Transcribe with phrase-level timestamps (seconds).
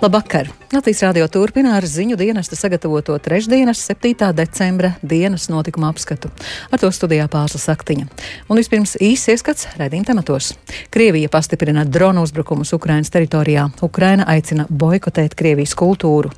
[0.00, 0.48] Labvakar!
[0.72, 4.30] Latvijas radio turpina ar ziņu dienesta sagatavoto trešdienas, 7.
[4.32, 6.30] decembra dienas notikuma apskatu.
[6.72, 8.06] Ar to studijā Pāzla Saktiņa.
[8.48, 10.54] Un vispirms īsts ieskats raidījuma tematos.
[10.90, 13.68] Krievija pastiprina dronu uzbrukumus Ukrainas teritorijā.
[13.84, 16.32] Ukraina aicina boikotēt Krievijas kultūru.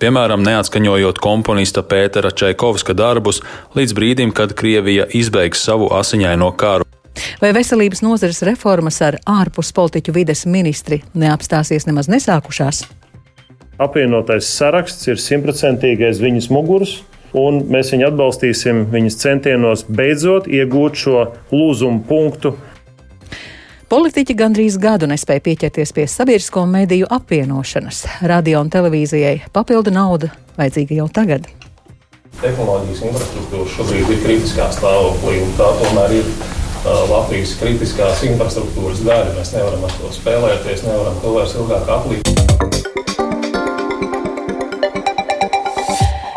[0.00, 3.40] Piemēram, neatskaņojot komponista Pētera Čaikovska darbus
[3.80, 6.84] līdz brīdim, kad Krievija izbeigs savu asiņaino karu.
[7.40, 12.84] Vai veselības nozares reformas ar ārpus politiķu vides ministri neapstāsies nemaz nesākušās?
[13.80, 16.98] Apvienotais saraksts ir simtprocentīgais viņas muguras,
[17.32, 22.52] un mēs viņu atbalstīsim viņas centienos beidzot iegūt šo lūzumu punktu.
[23.90, 28.04] Politiķi gandrīz gadu nespēja pieķerties pie sabiedrisko mediju apvienošanas.
[28.22, 30.30] Radio un televīzijai papildu nauda
[30.60, 31.48] vajadzīga jau tagad.
[32.38, 36.30] Tehnoloģijas infrastruktūra šobrīd ir kritiskā stāvoklī, un tā tomēr ir
[36.84, 39.34] Latvijas kritiskās infrastruktūras daļa.
[39.36, 42.30] Mēs nevaram ar to spēlēties, nevaram to vairs ilgāk aplīkt.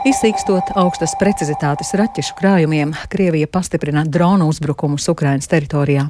[0.03, 6.09] Izsīkstot augstas precizitātes raķešu krājumiem, Krievija pastiprina dronu uzbrukumus Ukrainas teritorijā.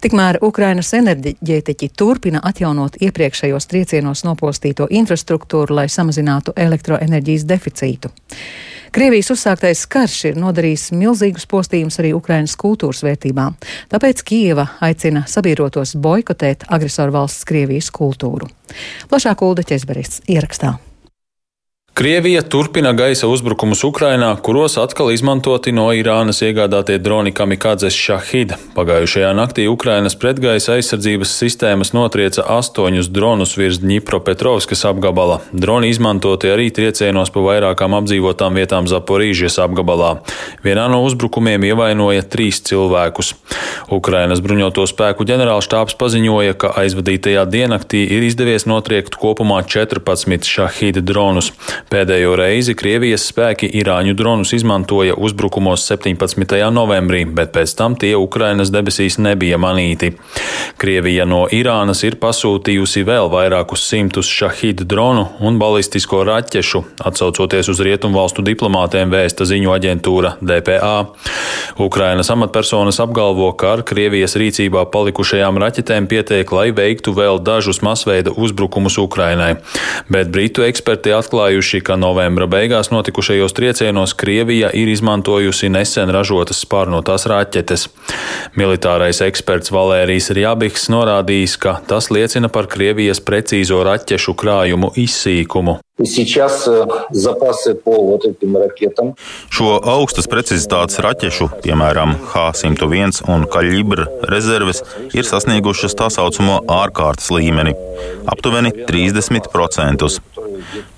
[0.00, 8.14] Tikmēr Ukrainas enerģētiķi turpina atjaunot iepriekšējos triecienos nopostīto infrastruktūru, lai samazinātu elektroenerģijas deficītu.
[8.92, 13.56] Krievijas uzsāktais karš ir nodarījis milzīgus postījumus arī Ukrainas kultūras vērtībām,
[13.88, 18.52] tāpēc Kieva aicina sabiedrotos boikotēt agresoru valsts Krievijas kultūru.
[19.08, 20.76] Plašāk Ulda Česberis ierakstā.
[21.94, 28.54] Krievija turpina gaisa uzbrukumus Ukrainā, kuros atkal izmantoti no Irānas iegādātie droni Kamikadzes Shahid.
[28.72, 35.42] Pagājušajā naktī Ukrainas pretgaisa aizsardzības sistēmas notrieca astoņus dronus virs Dņipropetrovskas apgabala.
[35.52, 40.14] Droni izmantoti arī triecienos pa vairākām apdzīvotām vietām Zaporīžies apgabalā.
[40.64, 43.34] Vienā no uzbrukumiem ievainoja trīs cilvēkus.
[43.92, 51.52] Ukrainas bruņoto spēku ģenerālštāps paziņoja, ka aizvadītajā diennaktī ir izdevies notriekt kopumā 14 Shahid dronus.
[51.90, 56.54] Pēdējo reizi Krievijas spēki Irāņu dronus izmantoja uzbrukumos 17.
[56.74, 60.12] novembrī, bet pēc tam tie Ukrainas debesīs nebija manīti.
[60.80, 67.82] Krievija no Irānas ir pasūtījusi vēl vairākus simtus šahīdu dronu un balistisko raķešu, atsaucoties uz
[67.84, 70.94] rietumvalstu diplomātiem vēsta ziņu aģentūra DPA.
[71.82, 78.34] Ukrainas amatpersonas apgalvo, ka ar Krievijas rīcībā palikušajām raķetēm pietiek, lai veiktu vēl dažus masveida
[78.36, 79.54] uzbrukumus Ukrainai.
[80.12, 86.64] Bet britu eksperti atklājuši, atklājuši, ka novembra beigās notikušajos triecienos Krievija ir izmantojusi nesen ražotas
[86.64, 87.88] spārnotās raķetes.
[88.56, 95.78] Militārais eksperts Valērijs Rjabiks norādījis, ka tas liecina par Krievijas precīzo raķešu krājumu izsīkumu.
[99.52, 104.82] Šo augstas precizitātes raķešu, piemēram, H-101 un Kaļibra rezerves,
[105.14, 107.76] ir sasniegušas tā saucamo ārkārtas līmeni-
[108.32, 110.18] aptuveni 30%.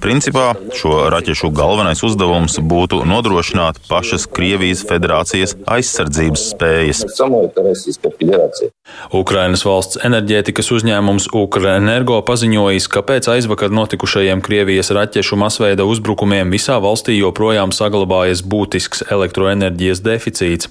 [0.04, 7.00] Principā šo raķešu galvenais uzdevums būtu nodrošināt pašas Krievijas federācijas aizsardzības spējas.
[9.16, 16.76] Ukrainas valsts enerģētikas uzņēmums Ukrenergo paziņojis, ka pēc aizvakar notikušajiem Krievijas raķešu masveida uzbrukumiem visā
[16.84, 20.69] valstī joprojām saglabājas būtisks elektroenerģijas deficīts.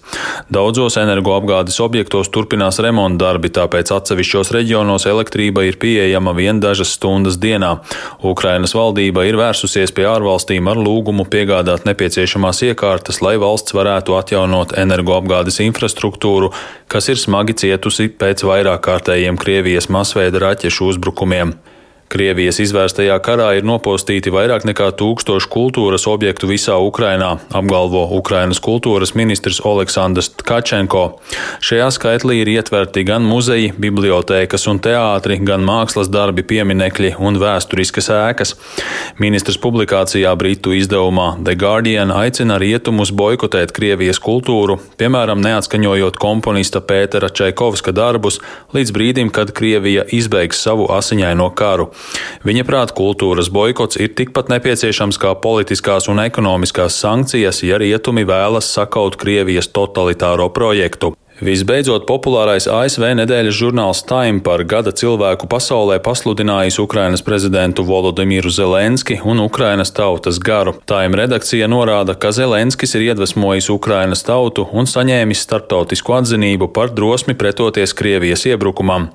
[0.53, 7.41] Daudzos energoapgādes objektos turpinās remonta darbi, tāpēc atsevišķos reģionos elektrība ir pieejama vien dažas stundas
[7.41, 7.79] dienā.
[8.21, 14.75] Ukrainas valdība ir vērsusies pie ārvalstīm ar lūgumu piegādāt nepieciešamās iekārtas, lai valsts varētu atjaunot
[14.79, 16.53] energoapgādes infrastruktūru,
[16.91, 21.55] kas ir smagi cietusi pēc vairāk kārtējiem Krievijas masveida raķešu uzbrukumiem.
[22.13, 29.15] Krievijas izvērstajā karā ir nopostīti vairāk nekā tūkstoši kultūras objektu visā Ukrainā, apgalvo Ukrainas kultūras
[29.17, 31.01] ministrs Aleksandrs Tkačenko.
[31.65, 38.11] Šajā skaitlī ir ietverti gan muzeji, bibliotēkas un teātri, gan mākslas darbi, pieminekļi un vēsturiskas
[38.13, 38.53] ēkas.
[39.17, 47.33] Ministrs publikācijā Britu izdevumā The Guardian aicina rietumus boikotēt Krievijas kultūru, piemēram, neatskaņojot komponista Pētera
[47.33, 48.37] Čaikovska darbus
[48.77, 51.89] līdz brīdim, kad Krievija izbeigs savu asiņaino karu.
[52.43, 58.71] Viņa prāt kultūras boikots ir tikpat nepieciešams kā politiskās un ekonomiskās sankcijas, ja rietumi vēlas
[58.75, 61.13] sakaut Krievijas totalitāro projektu.
[61.43, 69.17] Visbeidzot, populārais ASV nedēļas žurnāls Time par gada cilvēku pasaulē pasludinājis Ukrainas prezidentu Volodimiru Zelenski
[69.27, 70.71] un Ukrainas tautas garu.
[70.87, 77.35] Time redakcija norāda, ka Zelenskis ir iedvesmojis Ukrainas tautu un saņēmis starptautisku atzinību par drosmi
[77.35, 79.09] pretoties Krievijas iebrukumam.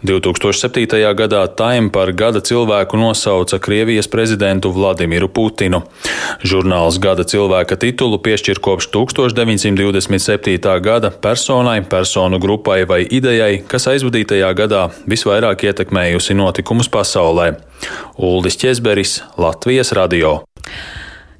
[0.00, 0.88] 2007.
[1.20, 5.82] gadā Time par gada cilvēku nosauca Krievijas prezidentu Vladimiru Putinu.
[6.40, 10.80] Žurnāls gada cilvēka titulu piešķir kopš 1927.
[10.80, 17.56] gada personu personai, personu grupai vai idejai, kas aizvadītajā gadā visvairāk ietekmējusi notikumus pasaulē.
[18.18, 20.44] Uldis Česberis, Latvijas radio.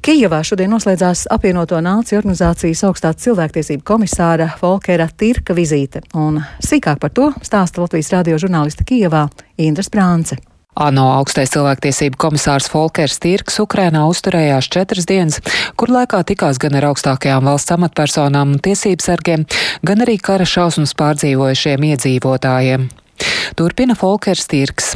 [0.02, 7.14] Kijavā šodien noslēdzās apvienoto nāciju organizācijas augstā cilvēktiesību komisāra Volkera Tirka vizīte, un sīkāk par
[7.14, 9.28] to stāsta Latvijas radio žurnāliste Kijavā
[9.58, 10.38] Indra Sprānce.
[10.76, 15.40] ANO augstais cilvēktiesību komisārs Folkers Tirks Ukrainā uzturējās četras dienas,
[15.80, 19.46] kur laikā tikās gan ar augstākajām valsts amatpersonām un tiesību sargiem,
[19.86, 22.88] gan arī kara šausmas pārdzīvojušiem iedzīvotājiem.
[23.56, 24.92] Turpina Folkers Tirks.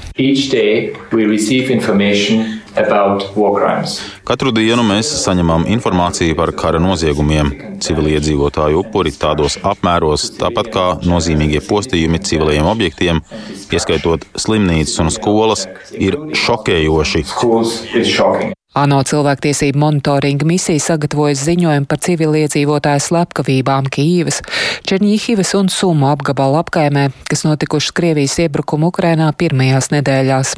[4.29, 7.53] Katru dienu mēs saņemam informāciju par kara noziegumiem,
[7.85, 13.21] civiliedzīvotāju upuri tādos apmēros, tāpat kā nozīmīgie postījumi civiliem objektiem,
[13.73, 15.67] ieskaitot slimnīcas un skolas,
[15.97, 17.27] ir šokējoši.
[18.79, 24.39] ANO cilvēktiesību monitoringa misija sagatavojas ziņojumu par civiliedzīvotāju slepkavībām Kīvas,
[24.87, 30.55] Černīhivas un Sumu apgabalu apkaimē, kas notikušas Krievijas iebrukumu Ukrainā pirmajās nedēļās.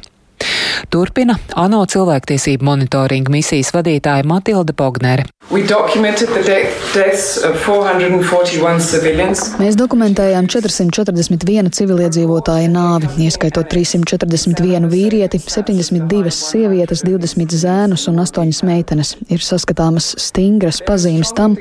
[0.90, 5.26] Turpina ANO cilvēktiesību monitoringa misijas vadītāja Matilda Bognere.
[9.60, 19.14] Mēs dokumentējām 441 civiliedzīvotāju nāvi, ieskaitot 341 vīrieti, 72 sievietes, 20 zēnus un 8 meitenes.
[19.32, 21.58] Ir saskatāmas stingras pazīmes tam,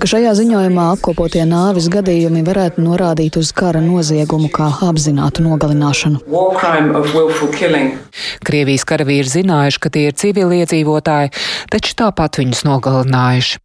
[0.00, 6.22] ka šajā ziņojumā apkopotie nāvis gadījumi varētu norādīt uz kara noziegumu kā apzinātu nogalināšanu.
[8.64, 11.34] Krievijas karavīri zinājuši, ka tie ir civiliedzīvotāji,
[11.68, 13.60] taču tāpat viņus nogalinājuši.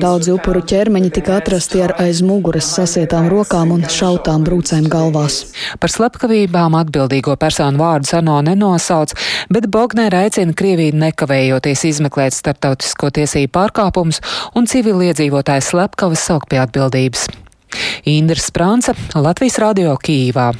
[0.00, 5.42] Daudzi upuru ķermeņi tika atrasti ar aiz muguras sasietām rokām un šautām brūcēm galvās.
[5.76, 9.12] Par slepkavībām atbildīgo personu vārdu ANO nenosauc,
[9.52, 14.24] bet Bognēra aicina Krieviju nekavējoties izmeklēt starptautisko tiesību pārkāpumus
[14.56, 17.28] un civiliedzīvotāju slepkavas saukt pie atbildības.
[18.08, 20.54] Indra Sprānce, Latvijas Radio Kīvā.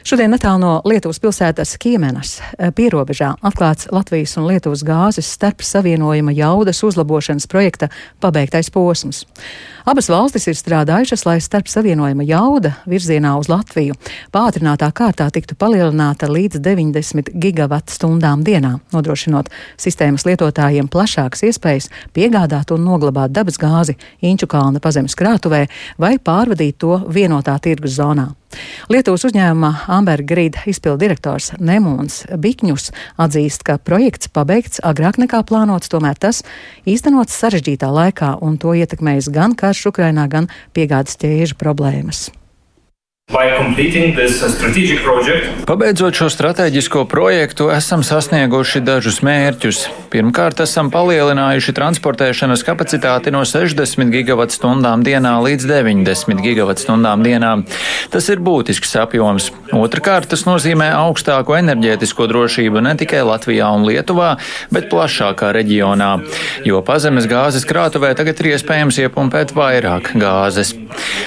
[0.00, 6.32] Šodien netālu no Lietuvas pilsētas Kiemenas eh, pierobežā atklāts Latvijas un Lietuvas gāzes starp savienojuma
[6.32, 9.26] jaudas uzlabošanas projekta pabeigtais posms.
[9.84, 13.98] Abas valstis ir strādājušas, lai starp savienojuma jauda virzienā uz Latviju
[14.32, 22.72] pātrinātā kārtā tiktu palielināta līdz 90 gigawatu stundām dienā, nodrošinot sistēmas lietotājiem plašākas iespējas piegādāt
[22.72, 25.66] un noglabāt dabas gāzi Inču kalna pazemes krātuvē
[26.00, 28.30] vai pārvadīt to vienotā tirgus zonā.
[28.90, 35.92] Lietuvas uzņēmuma Amber Grid izpildu direktors Nemons Bikņus atzīst, ka projekts pabeigts agrāk nekā plānots,
[35.92, 36.42] tomēr tas
[36.88, 42.28] īstenots sarežģītā laikā un to ietekmējis gan karš Ukrainā, gan piegādes ķēžu problēmas.
[45.66, 49.84] Pabeidzot šo strateģisko projektu, esam sasnieguši dažus mērķus.
[50.10, 57.52] Pirmkārt, esam palielinājuši transportēšanas kapacitāti no 60 gigavatstundām dienā līdz 90 gigavatstundām dienā.
[58.10, 59.52] Tas ir būtisks apjoms.
[59.78, 64.32] Otrakārt, tas nozīmē augstāko enerģētisko drošību ne tikai Latvijā un Lietuvā,
[64.74, 66.10] bet plašākā reģionā,
[66.66, 70.74] jo pazemes gāzes krātuvē tagad ir iespējams iepumpēt vairāk gāzes.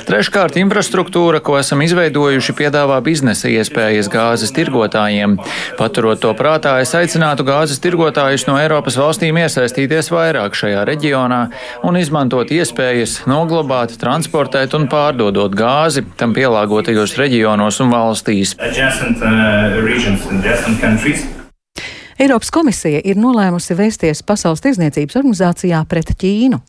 [0.04, 5.38] Treškārt, infrastruktūra, ko esam izvēlējušies, izveidojuši, piedāvā biznesa iespējas gāzes tirgotājiem.
[5.78, 11.42] Paturot to prātā, es aicinātu gāzes tirgotājus no Eiropas valstīm iesaistīties vairāk šajā reģionā
[11.86, 18.58] un izmantot iespējas noglabāt, transportēt un pārdodot gāzi tam pielāgotajos reģionos un valstīs.
[18.58, 19.34] Adjacent, uh,
[22.24, 26.60] Eiropas komisija ir nolēmusi vēsties Pasaules tirdzniecības organizācijā pret Ķīnu.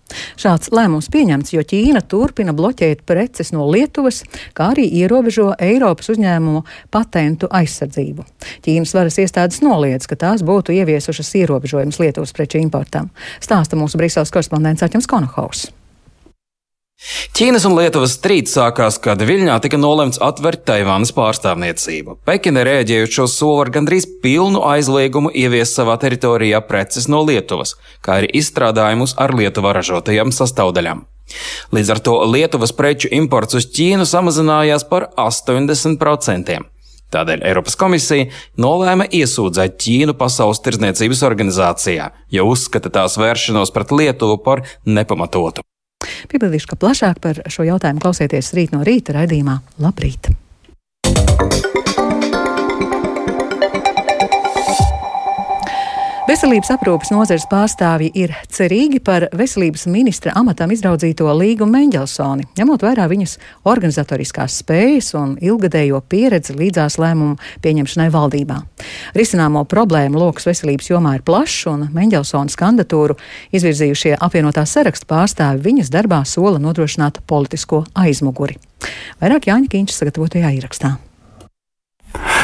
[0.41, 4.25] Šāds lēmums pieņemts, jo Ķīna turpina bloķēt preces no Lietuvas,
[4.57, 8.27] kā arī ierobežo Eiropas uzņēmumu patentu aizsardzību.
[8.67, 13.13] Ķīnas varas iestādes noliedz, ka tās būtu ieviesušas ierobežojumus Lietuvas preču importam.
[13.39, 15.69] Stāsta mūsu Briseles korespondents Aķams Konohaus.
[17.35, 22.21] Ķīnas un Lietuvas strīds sākās, kad Viļņā tika nolemts atvērt Taivānas pārstāvniecību.
[22.23, 27.75] Pekina rēģējot šo soli ar gandrīz pilnu aizliegumu ievies savā teritorijā preces no Lietuvas,
[28.07, 31.03] kā arī izstrādājumus ar Lietuvā ražotajām sastāvdaļām.
[31.75, 36.63] Līdz ar to Lietuvas preču imports uz Ķīnu samazinājās par 80%.
[37.19, 38.31] Tādēļ Eiropas komisija
[38.63, 45.67] nolēma iesūdzēt Ķīnu Pasaules tirdzniecības organizācijā, jo uzskata tās vēršanos pret Lietuvu par nepamatotu.
[46.31, 50.33] Piebildīšu, ka plašāk par šo jautājumu klausieties rīt no rīta raidījumā Labrīt!
[56.25, 63.05] Veselības aprūpas nozares pārstāvji ir cerīgi par veselības ministra amatam izraudzīto Līgu Mendelsoni, ņemot vērā
[63.11, 63.35] viņas
[63.69, 68.57] organizatoriskās spējas un ilgadējo pieredzi līdzās lēmumu pieņemšanai valdībā.
[69.13, 73.21] Risināmo problēmu lokus veselības jomā ir plašs, un Mendelsonas kandidatūru
[73.53, 78.57] izvirzījušie apvienotā saraksta pārstāvi viņas darbā sola nodrošināt politisko aizmuguri.
[79.21, 80.97] Vairāk Jāņa Kīņš sagatavotajā ierakstā.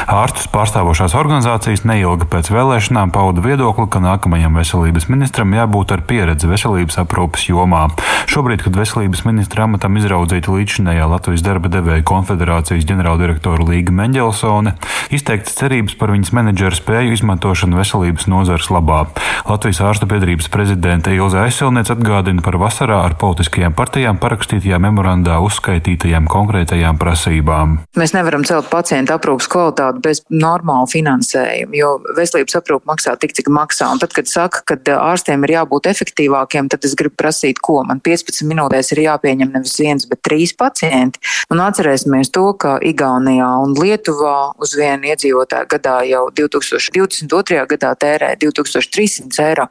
[0.09, 6.49] Ārstus pārstāvošās organizācijas neilgi pēc vēlēšanām pauda viedokli, ka nākamajam veselības ministram jābūt ar pieredzi
[6.51, 7.87] veselības aprūpas jomā.
[8.31, 14.77] Šobrīd, kad veselības ministra amatam izraudzīta līdzinējā Latvijas darba devēja konfederācijas ģenerāldirektora Līga Mendelsone,
[15.11, 19.03] izteikts cerības par viņas menedžera spēju izmantošanu veselības nozares labā.
[19.49, 26.29] Latvijas ārstu biedrības prezidente Ilze Aizsilniec atgādina par vasarā ar politiskajām partijām parakstītajā memorandā uzskaitītajām
[26.31, 27.81] konkrētajām prasībām.
[27.99, 33.35] Mēs nevaram celt pacientu aprūpas kvalitāti kvalitāti bez normāla finansējuma, jo veselības aprūpe maksā tik,
[33.35, 33.91] cik maksā.
[33.93, 38.01] Un tad, kad saka, ka ārstiem ir jābūt efektīvākiem, tad es gribu prasīt, ko man
[38.01, 41.21] 15 minūtēs ir jāpieņem nevis viens, bet trīs pacienti.
[41.51, 47.67] Un atcerēsimies to, ka Igaunijā un Lietuvā uz vienu iedzīvotāju gadā jau 2022.
[47.71, 49.67] gadā tērē 2300 eiro,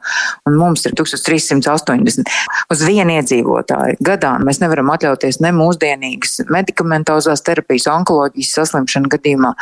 [0.46, 2.28] un mums ir 1380
[2.70, 4.36] uz vienu iedzīvotāju gadā.
[4.44, 9.54] Mēs nevaram atļauties ne mūsdienīgas medikamentozās terapijas, onkoloģijas saslimšanu gadījumā,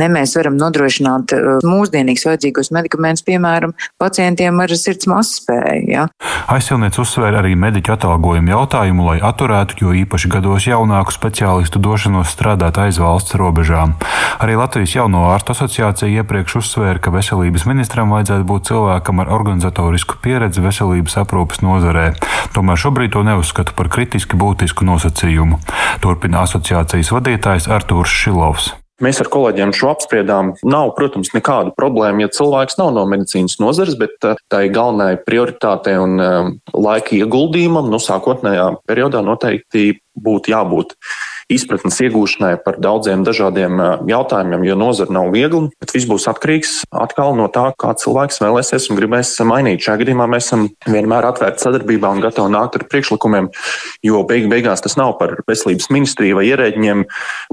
[0.00, 5.86] ne mēs varam nodrošināt uh, mūsdienīgus vajadzīgos medikamentus, piemēram, pacientiem ar sirds mazspēju.
[5.90, 6.06] Ja.
[6.50, 12.80] Aizsilniec uzsvēra arī mediķu atalgojumu jautājumu, lai atturētu, jo īpaši gados jaunāku speciālistu došanos strādāt
[12.80, 13.96] aiz valsts robežām.
[14.40, 20.20] Arī Latvijas jauno ārstu asociācija iepriekš uzsvēra, ka veselības ministram vajadzētu būt cilvēkam ar organizatorisku
[20.24, 22.10] pieredzi veselības aprūpas nozarē.
[22.56, 25.60] Tomēr šobrīd to neuzskatu par kritiski būtisku nosacījumu.
[26.04, 28.72] Turpina asociācijas vadītājs Artūrs Šilovs.
[29.00, 30.52] Mēs ar kolēģiem šo apspriedām.
[30.68, 35.96] Nav, protams, nekāda problēma, ja cilvēks nav no medicīnas nozares, bet eh, tai galvenai prioritātei
[35.96, 40.98] un um, laika ieguldījumam, nu, sākotnējā periodā noteikti būtu jābūt
[41.50, 47.34] izpratnes iegūšanai par daudziem dažādiem jautājumiem, jo nozara nav viegla, bet viss būs atkarīgs atkal
[47.38, 49.82] no tā, kā cilvēks vēlēsies un gribēs mainīt.
[49.84, 53.50] Šajā gadījumā mēs esam vienmēr atvērti sadarbībā un gatavi nākt ar priekšlikumiem,
[54.06, 57.04] jo beig beigās tas nav par veselības ministriju vai ierēģiem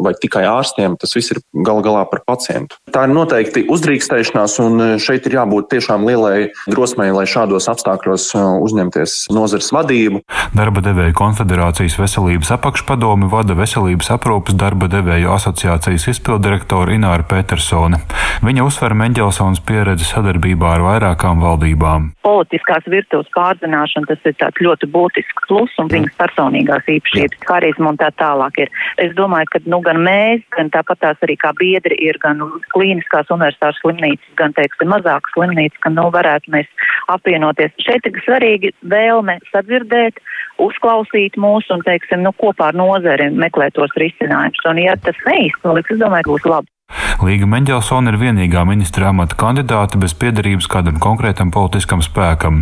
[0.04, 2.78] vai tikai ārstiem, tas viss ir gal galā par pacientu.
[2.94, 9.18] Tā ir noteikti uzdrīkstēšanās un šeit ir jābūt tiešām lielai drosmei, lai šādos apstākļos uzņemties
[9.36, 10.24] nozares vadību.
[10.58, 18.02] Darba devēja konfederācijas veselības apakšpadomi vada veselības veselības aprūpas darba devēju asociācijas izpildirektora Ināra Petersone.
[18.44, 22.12] Viņa uzsver Menģelsons pieredzi sadarbībā ar vairākām valdībām.
[22.28, 28.00] Politiskās virtuves pārzināšana tas ir tāds ļoti būtisks plus un viņas personīgās īpašības, harizma un
[28.02, 28.72] tā tālāk ir.
[29.00, 32.44] Es domāju, ka nu, gan mēs, gan tāpat tās arī kā biedri ir gan
[32.76, 36.68] klīniskās universitātes slimnīcas, gan, teiksim, mazākas slimnīcas, ka nu varētu mēs
[37.14, 37.72] apvienoties.
[37.80, 40.20] Šeit ir svarīgi vēlme sadzirdēt,
[40.62, 44.66] uzklausīt mūs un, teiksim, nu, kopā ar nozari meklēt tos risinājumus.
[44.70, 46.74] Un, ja tas neizpaliks, es domāju, būs labi.
[47.18, 52.60] Līga Mendelsona ir vienīgā ministra amata kandidāte bez piedarības kādam konkrētam politiskam spēkam.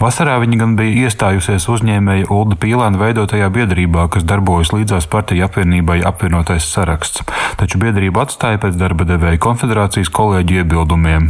[0.00, 5.98] Vasarā viņa gan bija iestājusies uzņēmēja Ulda Pīlēna veidotajā biedrībā, kas darbojas līdzās partiju apvienībai
[6.08, 7.20] apvienotais saraksts,
[7.60, 11.28] taču biedrību atstāja pēc darba devēja konfederācijas kolēģu iebildumiem.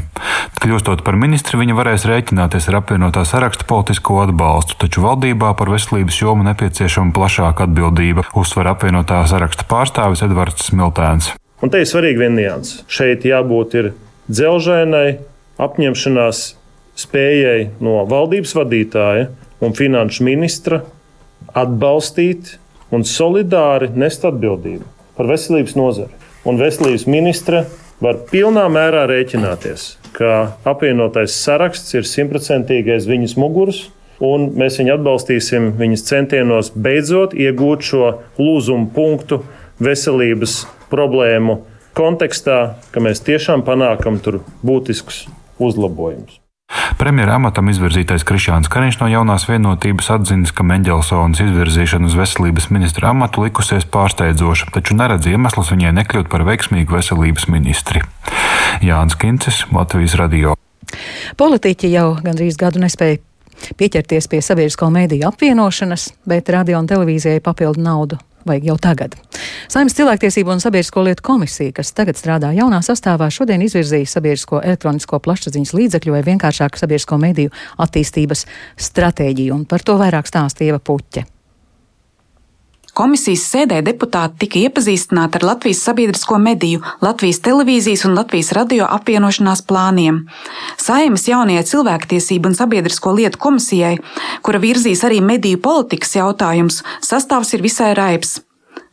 [0.63, 6.23] Kļūstot par ministri, viņa varēs rēķināties ar apvienotā saraksta politisko atbalstu, taču valdībā par veselības
[6.23, 11.35] jomu nepieciešama plašāka atbildība, uzsver apvienotā saraksta pārstāvis Edvards Smiltēns.
[11.63, 12.85] Un te ir svarīgi viena nianses.
[12.87, 13.75] Šeit jābūt
[14.29, 15.19] dzelžainai
[15.59, 16.43] apņemšanās
[16.99, 19.27] spējai no valdības vadītāja
[19.65, 20.83] un finanšu ministra
[21.59, 22.57] atbalstīt
[22.95, 24.87] un solidāri nest atbildību
[25.19, 26.15] par veselības nozari.
[26.47, 27.65] Un veselības ministra
[27.99, 33.83] var pilnā mērā rēķināties, ka apvienotais saraksts ir simtprocentīgais viņas muguras,
[34.23, 39.43] un mēs viņu atbalstīsim viņas centienos beidzot iegūt šo lūzumu punktu
[39.83, 41.63] veselības problēmu
[41.99, 42.59] kontekstā,
[42.93, 45.27] ka mēs tiešām panākam tur būtiskus
[45.59, 46.39] uzlabojumus.
[47.01, 53.13] Premjera amatam izvirzītais Krišāns Kariņš no jaunās vienotības atzīst, ka Mendelsons izvirzīšana uz veselības ministra
[53.15, 58.05] amatu likusies pārsteidzoša, taču neredz iemeslus viņai nekļūt par veiksmīgu veselības ministri.
[58.85, 60.59] Jānis Kincis, Latvijas radio.
[61.41, 63.23] Politiķi jau gandrīz gadu nespēja
[63.81, 69.17] pieķerties pie sabiedrisko mēdīju apvienošanas, bet radio un televīzijai papildu naudu vajag jau tagad.
[69.69, 75.21] Saimnes cilvēktiesību un sabiedrisko lietu komisija, kas tagad strādā jaunā sastāvā, šodien izvirzīja sabiedrisko elektronisko
[75.25, 78.47] plašsaziņas līdzekļu vai vienkāršāku sabiedrisko mediju attīstības
[78.89, 81.38] stratēģiju, un par to vairāk stāsta Ieva Puķe.
[82.99, 89.63] Komisijas sēdē deputāti tika iepazīstināti ar Latvijas sabiedrisko mediju, Latvijas televīzijas un Latvijas radio apvienošanās
[89.71, 90.25] plāniem.
[90.83, 93.95] Saimas jaunajai cilvēktiesību un sabiedrisko lietu komisijai,
[94.43, 98.41] kura virzīs arī mediju politikas jautājumus, sastāvs ir visai raips.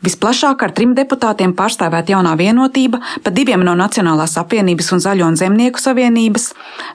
[0.04, 5.38] Visplašāk ar trim deputātiem pārstāvēt jaunā vienotība, pa diviem no Nacionālās apvienības un Zaļo un
[5.40, 6.50] Zemnieku savienības,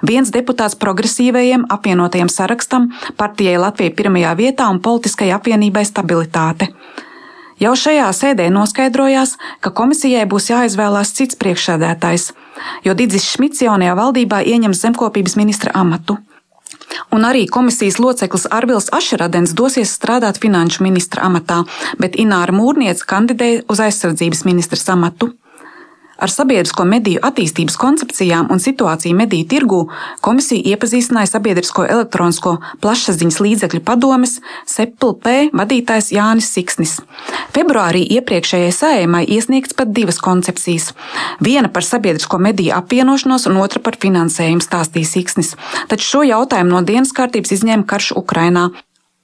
[0.07, 6.71] viens deputāts progresīvajiem apvienotajiem sarakstam, partijai Latvija pirmajā vietā un politiskajai apvienībai stabilitāte.
[7.61, 12.31] Jau šajā sēdē noskaidrojās, ka komisijai būs jāizvēlās cits priekšsēdētājs,
[12.85, 16.17] jo Digis Šmits jaunajā valdībā ieņems zemkopības ministra amatu.
[17.11, 21.63] Un arī komisijas loceklis Arvils Ašeradens dosies strādāt finanšu ministra amatā,
[21.99, 25.33] bet Ināra Mūrniece kandidēja uz aizsardzības ministra amatu.
[26.21, 29.81] Ar sabiedrisko mediju attīstības koncepcijām un situāciju mediju tirgū
[30.25, 34.37] komisija iepazīstināja sabiedrisko elektronisko plašsaziņas līdzekļu padomes
[34.69, 36.99] SEPLP vadītājs Jānis Siksnis.
[37.57, 40.93] Februārī iepriekšējai sējumai iesniegts pat divas koncepcijas.
[41.41, 45.57] Viena par sabiedrisko mediju apvienošanos un otra par finansējumu stāstīja Siksnis.
[45.89, 48.69] Taču šo jautājumu no dienas kārtības izņēma karš Ukrainā.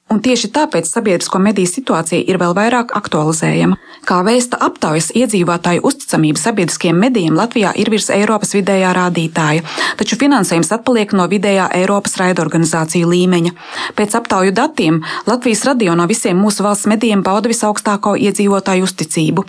[0.07, 3.75] Un tieši tāpēc sabiedrisko mediju situācija ir vēl vairāk aktualizējama.
[4.07, 9.65] Kā vēsta aptaujas iedzīvotāju uzticamība sabiedriskiem medijiem Latvijā ir virs Eiropas vidējā rādītāja,
[9.99, 13.57] taču finansējums atpaliek no vidējā Eiropas raidorganizāciju līmeņa.
[13.99, 19.43] Pēc aptauju datiem Latvijas radio no visiem mūsu valsts medijiem bauda visaugstāko iedzīvotāju uzticību.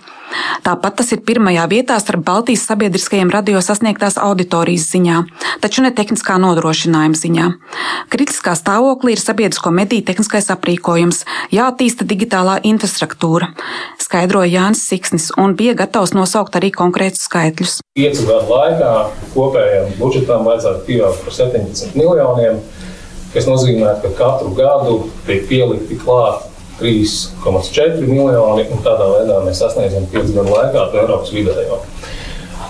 [0.66, 5.22] Tāpat tas ir pirmajā vietā starp Baltijas sabiedriskajiem radio sasniegtās auditorijas ziņā,
[5.62, 7.46] taču ne tehniskā nodrošinājuma ziņā.
[8.12, 13.52] Kritiskā stāvoklī ir sabiedrisko mediju tehniskais tehniskais aprīkojums, jātīsta digitālā infrastruktūra,
[14.00, 17.80] skaidroja Jānis Siksnis un bija gatavs nosaukt arī konkrētus skaitļus.
[17.94, 22.60] Piecu gadu laikā kopējam budžetam vajadzētu pieaugt par 17 miljoniem,
[23.34, 26.46] kas nozīmē, ka katru gadu tiek pielikti klāt
[26.80, 31.82] 3,4 miljoni, un tādā veidā mēs sasniedzam 5 gadu laikā Eiropas vidējo.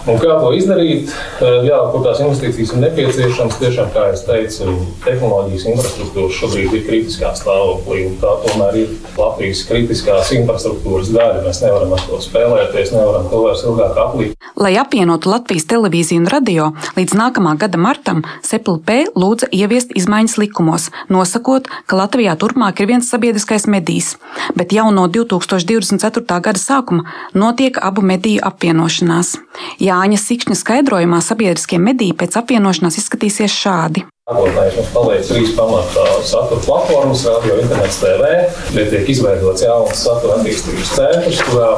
[0.09, 1.11] Un kā to izdarīt?
[1.45, 6.87] Eh, jā, kur tās investīcijas ir nepieciešamas, tiešām, kā jau teicu, tehnoloģijas infrastruktūra šobrīd ir
[6.87, 8.07] kritiskā stāvoklī.
[8.23, 11.43] Tā tomēr ir Latvijas kritiskās infrastruktūras daļa.
[11.45, 14.49] Mēs nevaram ar to spēlēties, nevaram to vairs ilgāk aplīt.
[14.57, 20.88] Lai apvienotu Latvijas televīziju un radio, līdz nākamā gada martam SEPLP lūdza ieviest izmaiņas likumos,
[21.12, 24.15] nosakot, ka Latvijā turpmāk ir viens sabiedriskais medijs,
[24.57, 26.41] bet jau no 2024.
[26.49, 27.05] gada sākuma
[27.37, 29.37] notiek abu mediju apvienošanās.
[29.83, 34.04] Jā, Jāņa Sikšņa skaidrojumā sabiedriskie mediji pēc apvienošanās izskatīsies šādi.
[34.28, 38.28] Nākotnē mums paliek trīs pamatā satura platformas, radio, internets, TV.
[38.74, 41.70] Te tiek izveidots jauns satura attīstības centrs, kurā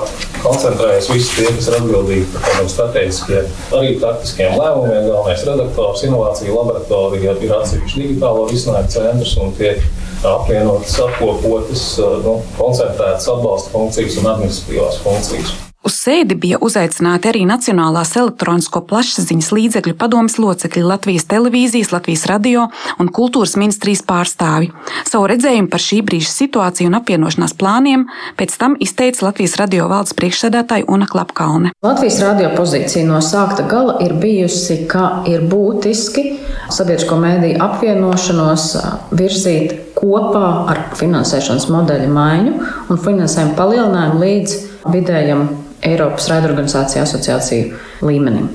[0.42, 5.09] koncentrējas visi tie, kas ir atbildīgi par tādiem strateģiskiem, arī taktiskiem lēmumiem.
[5.09, 9.88] Galvenais redaktors, inovācija laboratorija ir atsevišķi digitālo risinājumu centrs un tiek
[10.26, 11.88] apvienotas, apkopotas,
[12.26, 15.59] nu, koncentrētas atbalsta funkcijas un administratīvās funkcijas.
[15.81, 22.66] Uz sēdi bija uzaicināti arī Nacionālās elektronisko plašsaziņas līdzekļu padomas locekļi Latvijas televīzijas, Latvijas radio
[23.01, 24.69] un kultūras ministrijas pārstāvi.
[25.09, 28.05] Savu redzējumu par šī brīža situāciju un apvienošanās plāniem
[28.37, 31.73] pēc tam izteica Latvijas radio valdes priekšsēdētāja Una Klapkalne.
[31.81, 36.27] Latvijas radio pozīcija no sākta gala ir bijusi, ka ir būtiski
[36.69, 38.69] sabiedrisko mēdīju apvienošanos
[39.16, 42.55] virzīt kopā ar finansēšanas modeļa maiņu
[42.93, 44.61] un finansējumu palielinājumu līdz
[44.93, 45.49] vidējam
[45.87, 48.49] Eiropas raidorganizāciju asociāciju līmenim.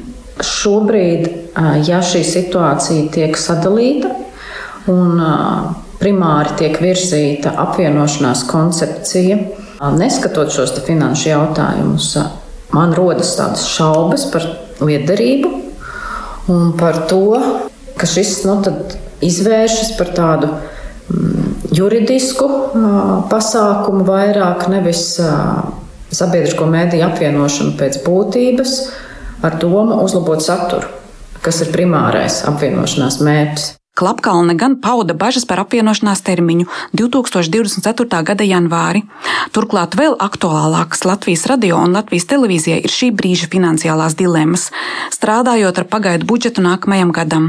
[0.46, 1.28] Šobrīd,
[1.88, 4.12] ja šī situācija tiek sadalīta
[4.92, 5.22] un
[6.02, 9.40] primāri tiek virzīta apvienošanās koncepcija,
[9.96, 12.12] neskatot šos finanšu jautājumus,
[12.76, 14.46] man rodas tādas šaubas par
[14.84, 15.52] liederību
[16.52, 17.40] un par to,
[17.98, 18.60] ka šis nu,
[19.26, 22.50] izvēršas par tādu mm, juridisku
[23.32, 25.16] pasākumu vairāk nevis
[26.14, 28.76] sabiedrisko mēdīju apvienošanu pēc būtības
[29.46, 30.90] ar domu uzlabot saturu,
[31.46, 33.74] kas ir primārais apvienošanās mērķis.
[33.96, 36.66] Klapkalne gan pauda bažas par apvienošanās termiņu
[37.00, 38.18] 2024.
[38.28, 39.06] gada janvāri.
[39.56, 44.66] Turklāt vēl aktuālākas Latvijas radio un Latvijas televīzijai ir šī brīža finansiālās dilemmas,
[45.16, 47.46] strādājot ar pagaidu budžetu nākamajam gadam.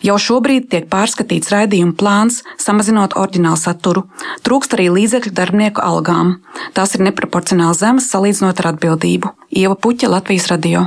[0.00, 4.06] Jau šobrīd tiek pārskatīts raidījuma plāns, samazinot oriģinālu saturu.
[4.40, 6.38] Trūkst arī līdzekļu darbinieku algām.
[6.72, 9.34] Tās ir neproporcionāli zemas salīdzinot ar atbildību.
[9.52, 10.86] Ieva Puķa, Latvijas radio.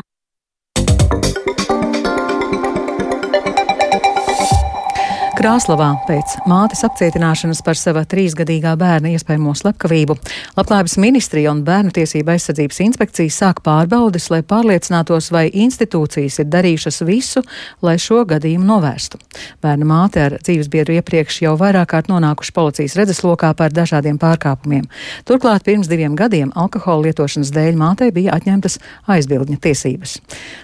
[5.43, 10.15] Krāslavā pēc mātes apcietināšanas par sava trīsgadīgā bērna iespējamo slepkavību
[10.55, 17.01] Labklājības ministrija un Bērnu tiesība aizsardzības inspekcija sāk pārbaudes, lai pārliecinātos, vai institūcijas ir darījušas
[17.09, 17.43] visu,
[17.83, 19.19] lai šo gadījumu novērstu.
[19.59, 24.87] Bērna māte ar dzīvesbiedru iepriekš jau vairāk kārt nonākuši policijas redzeslokā par dažādiem pārkāpumiem.
[25.27, 28.79] Turklāt pirms diviem gadiem alkohola lietošanas dēļ mātei bija atņemtas
[29.11, 30.15] aizbildņa tiesības.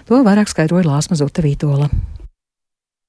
[0.08, 1.90] To vairāk skaidroja Lāsma Zuta Vītola.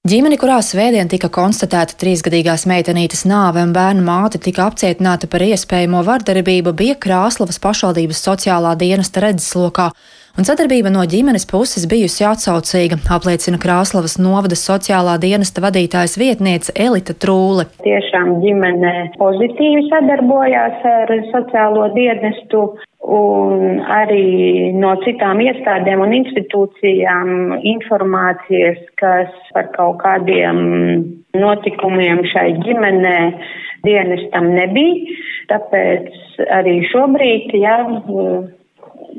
[0.01, 6.01] Ģimene, kurā svētdien tika konstatēta trīsgadīgās meitenītes nāve un bērnu māte tika apcietināta par iespējamo
[6.07, 9.91] vardarbību, bija Krāslavas pašvaldības sociālā dienesta redzeslokā.
[10.41, 17.13] Un sadarbība no ģimenes puses bijusi atsaucīga, apliecina Krāslavas novada sociālā dienesta vadītājas vietniece Elita
[17.13, 17.67] Trūle.
[17.85, 28.79] Tiešām ģimene pozitīvi sadarbojās ar sociālo dienestu un arī no citām iestādēm un institūcijām informācijas,
[29.01, 30.61] kas par kaut kādiem
[31.37, 33.17] notikumiem šai ģimenē
[33.87, 35.17] dienestam nebija.
[35.51, 37.77] Tāpēc arī šobrīd, jā,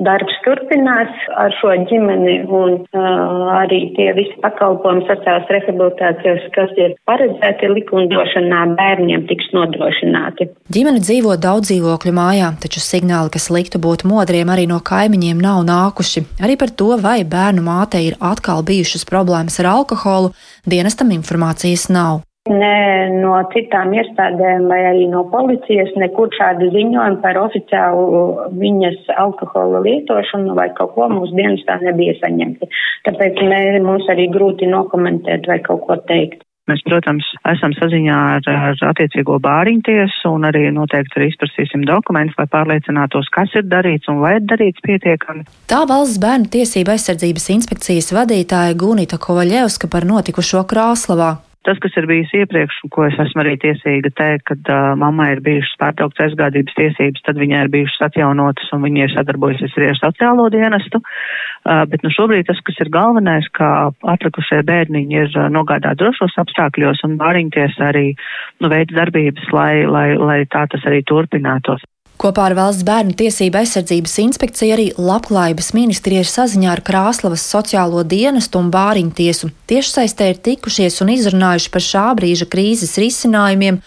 [0.00, 6.96] darbs turpinās ar šo ģimeni un uh, arī tie visi pakalpojumi sociālās rehabilitācijas, kas ir
[7.09, 10.48] paredzēti likumdošanā, bērniem tiks nodrošināti.
[10.72, 15.62] Ģimene dzīvo daudz dzīvokļu mājā, taču signāli, kas liktu būt modriem, arī no kaimiņiem nav
[15.68, 16.26] nākuši.
[16.42, 20.35] Arī par to, vai bērnu mātei ir atkal bijušas problēmas ar alkoholu,
[20.68, 22.22] dienestam informācijas nav.
[22.50, 29.78] Ne no citām iestādēm vai arī no policijas nekur šādu ziņojumu par oficiālu viņas alkohola
[29.85, 32.66] lietošanu vai kaut ko mūsu dienestā nebija saņemti.
[33.07, 36.42] Tāpēc mē, mums arī grūti nokomentēt vai kaut ko teikt.
[36.70, 42.38] Mēs, protams, esam saziņā ar, ar attiecīgo bāriņu tiesu un arī noteikti arī izprasīsim dokumentus,
[42.38, 45.46] lai pārliecinātos, kas ir darīts un vai ir darīts pietiekami.
[45.70, 51.33] Tā valsts bērnu tiesība aizsardzības inspekcijas vadītāja Gunita Kovaļevska par notikušo Krāslavā.
[51.62, 55.29] Tas, kas ir bijis iepriekš, un ko es esmu arī tiesīga teikt, kad uh, mammai
[55.37, 59.92] ir bijušas pārtrauktas aizgādības tiesības, tad viņai ir bijušas atjaunotas un viņa ir sadarbojusies arī
[59.92, 60.98] ar sociālo dienestu.
[60.98, 66.35] Uh, bet nu šobrīd tas, kas ir galvenais, ka atlikušie bērniņi ir uh, nogādāti drošos
[66.42, 68.09] apstākļos un bāriņties arī
[68.59, 71.87] nu, veids darbības, lai, lai, lai tā tas arī turpinātos.
[72.20, 78.05] Kopā ar Valsts bērnu tiesību aizsardzības inspekciju arī Labklājības ministrija ir saziņā ar Krāslavas sociālo
[78.07, 79.51] dienestu un bāriņu tiesu.
[79.70, 83.81] Tiešsaistē ir tikušies un izrunājuši par šā brīža krīzes risinājumiem,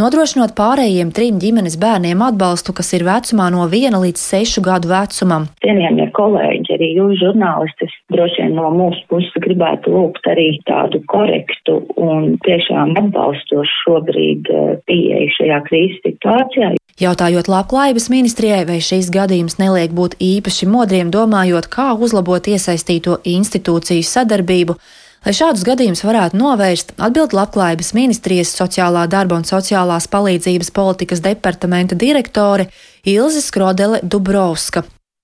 [0.00, 5.48] nodrošinot pārējiem trim ģimenes bērniem atbalstu, kas ir vecumā no 1 līdz 6 gadu vecumam.
[5.64, 11.80] Cienījamie kolēģi, arī jūs žurnālistis droši vien no mūsu puses gribētu lūgt arī tādu korektu
[11.96, 16.72] un tiešām atbalstošu šobrīd eh, pieeju šajā krīzes situācijā.
[17.00, 24.04] Jautājot labklājības ministrijai, vai šīs gadījums neliek būt īpaši modriem, domājot, kā uzlabot iesaistīto institūciju
[24.04, 24.76] sadarbību,
[25.22, 31.94] Lai šādus gadījumus varētu novērst, atbild Labklājības ministrijas sociālā darba un sociālās palīdzības politikas departamenta
[31.94, 32.66] direktore
[33.06, 34.82] Ilze Skrodele Dubrovska.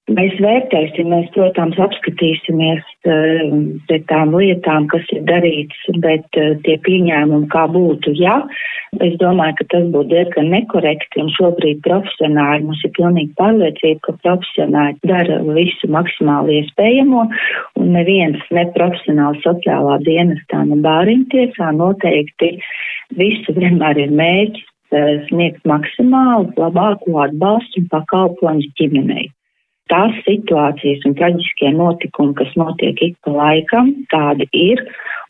[0.08, 2.80] Mēs vērtēsim, mēs, protams, apskatīsimies
[3.12, 3.50] uh,
[3.90, 8.38] pie tām lietām, kas ir darīts, bet uh, tie pieņēmumi, kā būtu, ja,
[9.04, 14.16] es domāju, ka tas būtu diezgan nekorekti, un šobrīd profesionāļi mums ir pilnīgi pārliecība, ka
[14.24, 17.28] profesionāļi dara visu maksimāli iespējamo,
[17.76, 22.54] un neviens neprofesionāli sociālā dienestā, ne bāriņtiesā noteikti
[23.20, 29.28] visu vienmēr ir mērķis uh, sniegt maksimāli labāko atbalstu un pakalpojumus ģimenei
[29.92, 34.84] tās situācijas un traģiskie notikumi, kas notiek ik pa laikam, tādi ir.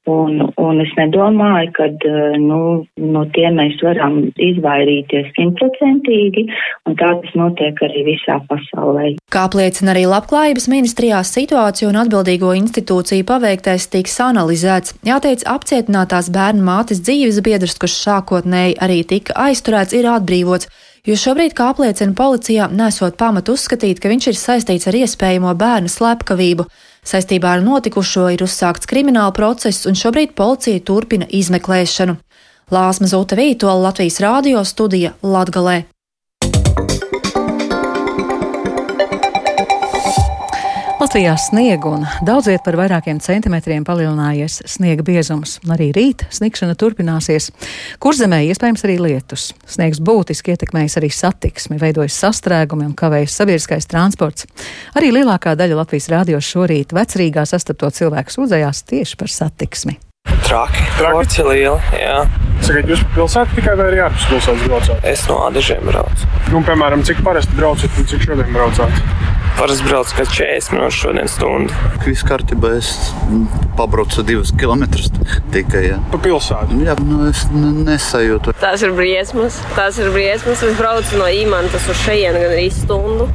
[0.09, 2.61] Un, un es nedomāju, ka eh, nu,
[2.97, 6.47] no tiem mēs varam izvairīties simtprocentīgi,
[6.89, 9.11] un tā tas notiek arī visā pasaulē.
[9.35, 14.97] Kā apliecina arī Labklājības ministrijā, situāciju un atbildīgo institūciju paveiktais tiks analizēts.
[15.05, 20.73] Jāteic, apcietinātās bērnu mātes dzīves biedrs, kurš sākotnēji arī tika aizturēts, ir atbrīvots
[21.07, 25.93] jo šobrīd, kā apliecina policijā, nesot pamatu uzskatīt, ka viņš ir saistīts ar iespējamo bērnu
[25.93, 26.67] slepkavību.
[27.09, 32.19] Saistībā ar notikušo ir uzsākts krimināla process, un šobrīd policija turpina izmeklēšanu.
[32.75, 35.85] Lāsma Zūta Vītola Latvijas Rādio studija Latgalē.
[40.99, 45.53] Latvijā sniega un daudz viet par vairākiem centimetriem palielinājies sniega biezums.
[45.71, 47.53] Arī rīt sniegšana turpināsies.
[48.03, 49.45] Kurzemē iespējams arī lietus.
[49.63, 54.51] Sniegs būtiski ietekmējis arī satiksmi, veidojas sastrēgumi un kavējas sabiedriskais transports.
[54.99, 60.01] Arī lielākā daļa Latvijas rādio šorīt vecrīgā sastapto cilvēku sūdzējās tieši par satiksmi.
[60.49, 60.81] Traki.
[60.97, 62.23] Traki liela, jā.
[62.65, 65.03] Sakiet, jūs pa pilsētu tikai vai arī ārpus pilsētas braucāt?
[65.07, 66.29] Es no Ādažiem braucu.
[66.49, 69.03] Nu, piemēram, cik parasti braucat un cik šodien braucāt?
[69.59, 71.77] Parasti braucu kaut 40 minūtes šodien stundu.
[72.07, 72.89] Viss kārtībā es
[73.77, 75.11] pabraucu divus kilometrus
[75.53, 75.85] tikai.
[75.91, 75.99] Jā.
[76.15, 76.81] Pa pilsētu?
[76.87, 78.57] Jā, nu es nesajūtu.
[78.63, 79.61] Tās ir briesmas.
[79.77, 80.65] Tās ir briesmas.
[80.65, 83.29] Es braucu no Imantas uz šejienu gan arī stundu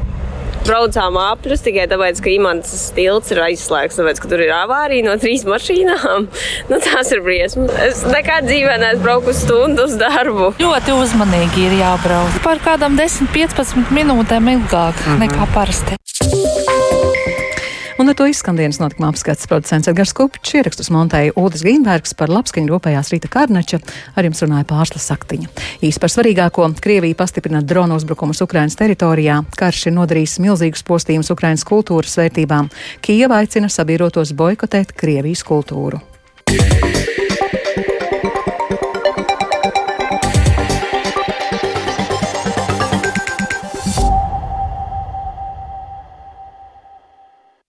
[0.68, 5.18] braucām apļus tikai tāpēc, ka imants tilts ir aizslēgts, tāpēc, ka tur ir avārija no
[5.22, 6.30] trīs mašīnām.
[6.70, 7.74] Nu, tās ir briesmas.
[7.84, 10.54] Es nekad dzīvē neesmu braukusi stundu uz darbu.
[10.62, 12.40] Ļoti uzmanīgi ir jābrauc.
[12.46, 15.24] Par kādām 10-15 minūtēm ilgāk mm -hmm.
[15.26, 17.03] nekā parasti.
[18.00, 22.72] Un ar to izskandienas notikuma apskats producents Edgars Kupčs ierakstus montēja Ūdens Grīnbergs par labskaņu
[22.72, 23.80] rūpējās Rīta Karnača,
[24.18, 25.52] ar jums runāja pārsla saktiņa.
[25.86, 31.68] Īsti par svarīgāko Krievija pastiprina dronu uzbrukumus Ukrainas teritorijā, karš ir nodarījis milzīgus postījumus Ukrainas
[31.70, 32.72] kultūras vērtībām.
[33.06, 36.02] Kijava aicina sabiedrotos boikotēt Krievijas kultūru.
[36.54, 37.03] Yeah.